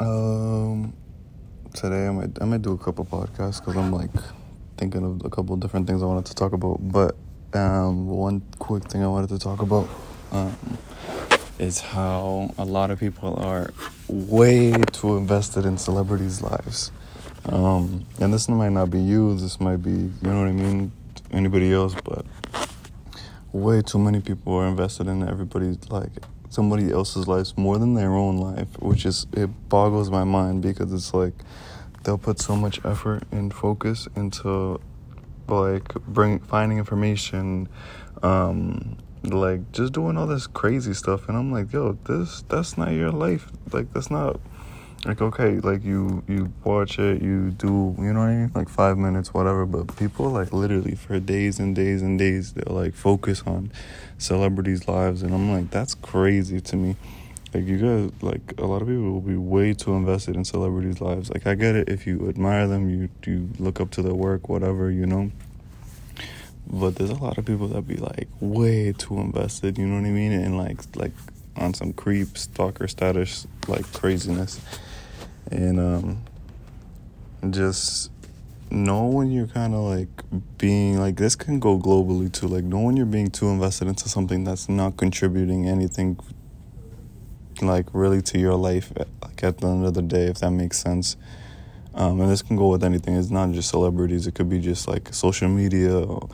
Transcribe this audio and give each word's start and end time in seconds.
Um, 0.00 0.92
today 1.74 2.06
I 2.06 2.10
might 2.10 2.40
I 2.40 2.44
might 2.44 2.62
do 2.62 2.72
a 2.72 2.78
couple 2.78 3.04
podcasts 3.04 3.58
because 3.58 3.76
I'm 3.76 3.92
like 3.92 4.12
thinking 4.76 5.04
of 5.04 5.24
a 5.24 5.28
couple 5.28 5.56
different 5.56 5.88
things 5.88 6.04
I 6.04 6.06
wanted 6.06 6.26
to 6.26 6.34
talk 6.36 6.52
about. 6.52 6.78
But 6.80 7.16
um, 7.52 8.06
one 8.06 8.42
quick 8.60 8.84
thing 8.84 9.02
I 9.02 9.08
wanted 9.08 9.30
to 9.30 9.40
talk 9.40 9.60
about 9.60 9.88
um, 10.30 10.56
is 11.58 11.80
how 11.80 12.54
a 12.58 12.64
lot 12.64 12.92
of 12.92 13.00
people 13.00 13.34
are 13.42 13.72
way 14.06 14.72
too 14.92 15.16
invested 15.16 15.64
in 15.64 15.76
celebrities' 15.78 16.42
lives. 16.42 16.92
Um, 17.46 18.06
and 18.20 18.32
this 18.32 18.48
might 18.48 18.70
not 18.70 18.90
be 18.90 19.00
you. 19.00 19.34
This 19.34 19.60
might 19.60 19.82
be 19.82 19.90
you 19.90 20.12
know 20.22 20.38
what 20.38 20.48
I 20.48 20.52
mean. 20.52 20.92
Anybody 21.32 21.72
else, 21.72 21.96
but 22.04 22.24
way 23.52 23.82
too 23.82 23.98
many 23.98 24.20
people 24.20 24.54
are 24.54 24.68
invested 24.68 25.08
in 25.08 25.28
everybody's 25.28 25.90
like 25.90 26.12
somebody 26.50 26.90
else's 26.90 27.28
lives 27.28 27.56
more 27.56 27.78
than 27.78 27.94
their 27.94 28.14
own 28.14 28.38
life, 28.38 28.68
which 28.80 29.04
is 29.06 29.26
it 29.32 29.46
boggles 29.68 30.10
my 30.10 30.24
mind 30.24 30.62
because 30.62 30.92
it's 30.92 31.12
like 31.14 31.34
they'll 32.04 32.18
put 32.18 32.40
so 32.40 32.56
much 32.56 32.80
effort 32.84 33.24
and 33.30 33.52
focus 33.52 34.08
into 34.16 34.80
like 35.48 35.94
bring 36.06 36.38
finding 36.40 36.78
information, 36.78 37.68
um, 38.22 38.96
like 39.24 39.72
just 39.72 39.92
doing 39.92 40.16
all 40.16 40.26
this 40.26 40.46
crazy 40.46 40.94
stuff, 40.94 41.28
and 41.28 41.36
I'm 41.36 41.52
like, 41.52 41.72
yo, 41.72 41.98
this 42.04 42.44
that's 42.48 42.78
not 42.78 42.92
your 42.92 43.10
life. 43.10 43.50
Like 43.72 43.92
that's 43.92 44.10
not 44.10 44.40
like 45.04 45.22
okay 45.22 45.60
like 45.60 45.84
you 45.84 46.24
you 46.26 46.52
watch 46.64 46.98
it 46.98 47.22
you 47.22 47.50
do 47.52 47.94
you 47.98 48.12
know 48.12 48.20
what 48.20 48.28
i 48.28 48.34
mean? 48.34 48.52
Like 48.54 48.68
five 48.68 48.98
minutes 48.98 49.32
whatever 49.32 49.64
but 49.64 49.96
people 49.96 50.28
like 50.30 50.52
literally 50.52 50.96
for 50.96 51.20
days 51.20 51.60
and 51.60 51.74
days 51.74 52.02
and 52.02 52.18
days 52.18 52.52
they'll 52.52 52.74
like 52.74 52.94
focus 52.94 53.42
on 53.46 53.70
celebrities 54.18 54.88
lives 54.88 55.22
and 55.22 55.32
i'm 55.32 55.52
like 55.52 55.70
that's 55.70 55.94
crazy 55.94 56.60
to 56.60 56.76
me. 56.76 56.96
Like 57.54 57.64
you 57.64 57.78
guys 57.78 58.22
like 58.22 58.54
a 58.58 58.66
lot 58.66 58.82
of 58.82 58.88
people 58.88 59.10
will 59.10 59.20
be 59.20 59.36
way 59.36 59.72
too 59.72 59.94
invested 59.94 60.36
in 60.36 60.44
celebrities 60.44 61.00
lives. 61.00 61.30
Like 61.30 61.46
i 61.46 61.54
get 61.54 61.76
it 61.76 61.88
if 61.88 62.06
you 62.06 62.28
admire 62.28 62.66
them 62.66 62.90
you 62.90 63.08
you 63.24 63.48
look 63.58 63.80
up 63.80 63.90
to 63.92 64.02
their 64.02 64.14
work 64.14 64.48
whatever 64.48 64.90
you 64.90 65.06
know? 65.06 65.30
But 66.66 66.96
there's 66.96 67.10
a 67.10 67.14
lot 67.14 67.38
of 67.38 67.46
people 67.46 67.68
that 67.68 67.86
be 67.86 67.96
like 67.96 68.28
way 68.40 68.92
too 68.92 69.18
invested 69.18 69.78
you 69.78 69.86
know 69.86 69.94
what 69.94 70.08
i 70.08 70.10
mean? 70.10 70.32
And 70.32 70.58
like 70.58 70.80
like 70.96 71.12
on 71.56 71.72
some 71.72 71.92
creep 71.92 72.36
stalker 72.36 72.88
status 72.88 73.46
like 73.68 73.90
craziness 73.92 74.60
and 75.50 75.80
um, 75.80 76.22
just 77.50 78.10
know 78.70 79.06
when 79.06 79.30
you're 79.30 79.46
kind 79.46 79.74
of 79.74 79.80
like 79.80 80.08
being 80.58 80.98
like 80.98 81.16
this 81.16 81.34
can 81.34 81.58
go 81.58 81.78
globally 81.78 82.30
too. 82.30 82.46
Like 82.46 82.64
know 82.64 82.80
when 82.80 82.96
you're 82.96 83.06
being 83.06 83.30
too 83.30 83.48
invested 83.48 83.88
into 83.88 84.08
something 84.08 84.44
that's 84.44 84.68
not 84.68 84.96
contributing 84.96 85.66
anything 85.68 86.18
like 87.60 87.86
really 87.92 88.22
to 88.22 88.38
your 88.38 88.54
life 88.54 88.92
like 89.22 89.42
at 89.42 89.58
the 89.58 89.66
end 89.66 89.84
of 89.84 89.94
the 89.94 90.02
day 90.02 90.26
if 90.26 90.38
that 90.38 90.50
makes 90.50 90.78
sense. 90.78 91.16
Um, 91.94 92.20
and 92.20 92.30
this 92.30 92.42
can 92.42 92.56
go 92.56 92.68
with 92.68 92.84
anything. 92.84 93.16
It's 93.16 93.30
not 93.30 93.50
just 93.50 93.70
celebrities. 93.70 94.26
It 94.28 94.34
could 94.34 94.48
be 94.48 94.60
just 94.60 94.86
like 94.86 95.12
social 95.12 95.48
media 95.48 95.98
or 95.98 96.28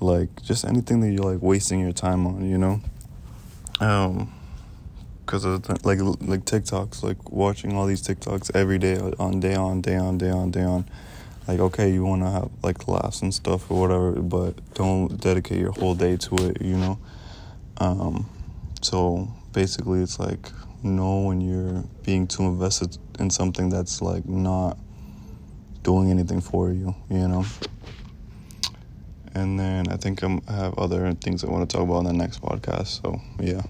like 0.00 0.42
just 0.42 0.64
anything 0.64 1.00
that 1.00 1.10
you're 1.10 1.24
like 1.24 1.42
wasting 1.42 1.80
your 1.80 1.92
time 1.92 2.26
on 2.26 2.48
you 2.48 2.58
know? 2.58 2.80
Um 3.80 4.32
because 5.26 5.44
of 5.44 5.68
like 5.84 5.98
like 6.00 6.44
TikToks, 6.44 7.02
like 7.02 7.30
watching 7.30 7.76
all 7.76 7.86
these 7.86 8.02
TikToks 8.02 8.54
every 8.54 8.78
day 8.78 8.96
on 9.18 9.40
day 9.40 9.56
on 9.56 9.80
day 9.82 9.96
on 9.96 10.18
day 10.18 10.30
on 10.30 10.50
day 10.52 10.62
on. 10.62 10.88
Like 11.48 11.58
okay, 11.58 11.92
you 11.92 12.04
want 12.04 12.22
to 12.22 12.30
have 12.30 12.50
like 12.62 12.86
laughs 12.86 13.22
and 13.22 13.34
stuff 13.34 13.70
or 13.70 13.80
whatever, 13.80 14.12
but 14.12 14.54
don't 14.74 15.20
dedicate 15.20 15.58
your 15.58 15.72
whole 15.72 15.94
day 15.94 16.16
to 16.16 16.34
it. 16.36 16.62
You 16.62 16.76
know. 16.76 16.98
Um, 17.78 18.28
so 18.82 19.28
basically, 19.52 20.00
it's 20.00 20.18
like 20.18 20.50
know 20.82 21.22
when 21.22 21.40
you're 21.40 21.82
being 22.04 22.26
too 22.26 22.44
invested 22.44 22.96
in 23.18 23.30
something 23.30 23.68
that's 23.68 24.00
like 24.00 24.24
not 24.26 24.78
doing 25.82 26.10
anything 26.10 26.40
for 26.40 26.70
you. 26.70 26.94
You 27.10 27.28
know. 27.28 27.44
And 29.34 29.60
then 29.60 29.88
I 29.88 29.98
think 29.98 30.22
I'm, 30.22 30.40
I 30.48 30.52
have 30.52 30.78
other 30.78 31.12
things 31.12 31.44
I 31.44 31.50
want 31.50 31.68
to 31.68 31.76
talk 31.76 31.86
about 31.86 31.98
in 31.98 32.04
the 32.06 32.12
next 32.14 32.40
podcast. 32.40 33.02
So 33.02 33.20
yeah. 33.38 33.60